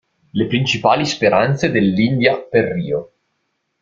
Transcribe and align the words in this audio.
Le 0.33 0.47
principali 0.47 1.05
speranze 1.05 1.69
dell'india 1.69 2.35
per 2.39 2.63
rio. 2.73 3.11